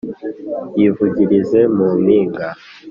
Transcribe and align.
Yivugirize 0.79 1.59
mu 1.75 1.87
mpinga 2.01 2.47